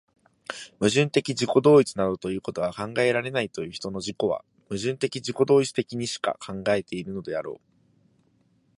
[0.79, 7.71] 矛盾的自己同一などいうことは考えられないという人の自己は、矛盾的自己同一的にしか考えているのであろう。